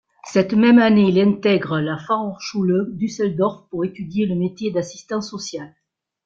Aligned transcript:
Cette 0.23 0.53
même 0.55 0.79
année, 0.79 1.09
il 1.09 1.19
intègre 1.19 1.79
la 1.79 1.95
Fachhochschule 1.99 2.87
Düsseldorf 2.93 3.69
pour 3.69 3.85
étudier 3.85 4.25
le 4.25 4.33
métier 4.33 4.71
d'assistant 4.71 5.21
social. 5.21 5.75